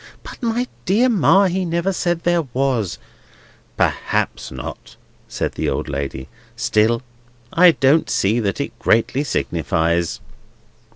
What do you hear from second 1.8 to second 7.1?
said there was." "Perhaps not," returned the old lady; "still,